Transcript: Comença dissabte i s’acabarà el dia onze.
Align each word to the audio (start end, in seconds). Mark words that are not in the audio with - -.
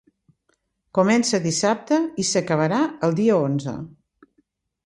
Comença 0.99 1.39
dissabte 1.43 1.99
i 2.23 2.25
s’acabarà 2.31 2.81
el 3.09 3.15
dia 3.23 3.37
onze. 3.43 3.75